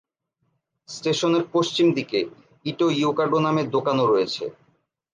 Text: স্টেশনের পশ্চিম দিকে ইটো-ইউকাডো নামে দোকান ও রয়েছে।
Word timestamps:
স্টেশনের 0.89 1.43
পশ্চিম 1.53 1.87
দিকে 1.97 2.19
ইটো-ইউকাডো 2.65 3.37
নামে 3.45 3.63
দোকান 3.75 3.97
ও 3.99 4.05
রয়েছে। 4.07 4.43